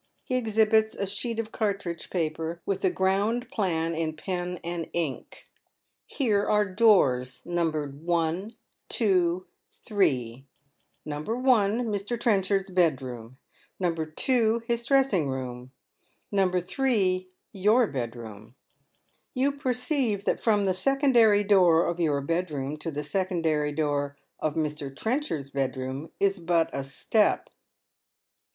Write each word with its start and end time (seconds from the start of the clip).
He 0.23 0.35
exhibits 0.35 0.95
a 0.95 1.05
sheet 1.05 1.37
of 1.37 1.51
cartridge 1.51 2.09
paper, 2.09 2.59
with 2.65 2.83
a 2.83 2.89
ground 2.89 3.51
plan 3.51 3.93
in 3.93 4.15
pen 4.15 4.59
and 4.63 4.89
ink. 4.93 5.45
^ 5.49 5.49
Here 6.07 6.43
are 6.49 6.65
doors 6.65 7.45
numbered 7.45 8.01
1, 8.03 8.51
2, 8.89 9.45
3. 9.85 10.47
No. 11.05 11.21
1, 11.21 11.85
Mr. 11.85 12.19
Trenchard's 12.19 12.71
bed 12.71 12.97
rooDl; 12.97 13.35
No. 13.79 13.93
2, 13.93 14.63
his 14.65 14.83
dressing 14.87 15.29
room; 15.29 15.71
No. 16.31 16.49
3, 16.59 17.29
your 17.51 17.85
bedroom. 17.85 18.55
You 19.35 19.51
percyjive 19.51 20.23
that 20.23 20.39
from 20.39 20.65
the 20.65 20.73
secondary 20.73 21.43
door 21.43 21.85
of 21.85 21.99
your 21.99 22.21
bedroom 22.21 22.75
to 22.77 22.89
the 22.89 23.01
•econdary 23.01 23.75
door 23.75 24.17
of 24.39 24.55
Mr. 24.55 24.89
Trenchard's 24.97 25.51
bedroom 25.51 26.11
is 26.19 26.39
but 26.39 26.71
a 26.73 26.81
step." 26.83 27.51